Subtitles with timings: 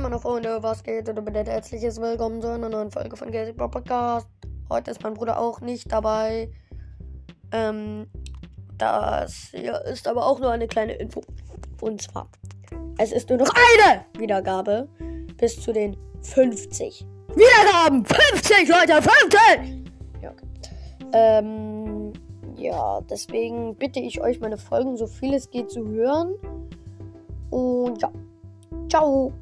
[0.00, 1.08] meine Freunde, was geht?
[1.08, 4.26] Und bitte herzliches Willkommen zu einer neuen Folge von Gazy Podcast.
[4.68, 6.50] Heute ist mein Bruder auch nicht dabei.
[7.52, 8.08] Ähm,
[8.76, 11.22] das hier ist aber auch nur eine kleine Info.
[11.80, 12.28] Und zwar,
[12.98, 14.88] es ist nur noch eine Wiedergabe
[15.36, 18.04] bis zu den 50 Wiedergaben.
[18.04, 19.86] 50, Leute, 50!
[20.22, 20.46] Ja, okay.
[21.12, 22.12] Ähm,
[22.56, 26.34] ja, deswegen bitte ich euch, meine Folgen so viel es geht zu hören.
[27.50, 28.10] Und ja,
[28.88, 29.32] ciao.